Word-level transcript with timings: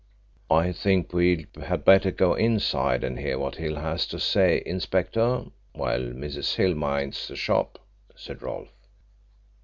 "I 0.49 0.71
think 0.71 1.13
we 1.13 1.45
had 1.63 1.85
better 1.85 2.09
go 2.09 2.33
inside 2.33 3.03
and 3.03 3.19
hear 3.19 3.37
what 3.37 3.57
Hill 3.57 3.75
has 3.75 4.07
to 4.07 4.19
say, 4.19 4.63
Inspector, 4.65 5.45
while 5.73 5.99
Mrs. 6.01 6.55
Hill 6.55 6.73
minds 6.73 7.27
the 7.27 7.35
shop," 7.35 7.77
said 8.15 8.41
Rolfe. 8.41 8.87